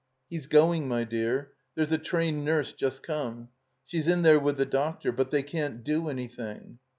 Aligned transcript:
"He's 0.31 0.47
going, 0.47 0.87
my 0.87 1.03
dear. 1.03 1.51
There's 1.75 1.91
a 1.91 1.99
trained 1.99 2.43
nurse 2.43 2.73
just 2.73 3.03
come. 3.03 3.49
She's 3.85 4.07
in 4.07 4.23
there 4.23 4.39
with 4.39 4.57
the 4.57 4.65
doctor. 4.65 5.11
But 5.11 5.29
they 5.29 5.43
caa't 5.43 5.83
do 5.83 6.01
anjrthing." 6.05 6.77